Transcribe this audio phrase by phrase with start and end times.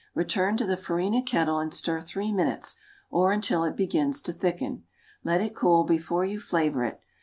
[0.15, 2.75] Return to the farina kettle and stir three minutes,
[3.11, 4.83] or until it begins to thicken.
[5.23, 6.99] Let it cool before you flavor it.